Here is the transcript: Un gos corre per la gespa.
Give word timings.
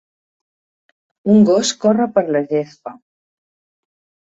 Un 1.35 1.47
gos 1.51 1.75
corre 1.85 2.11
per 2.19 2.27
la 2.33 2.45
gespa. 2.51 2.99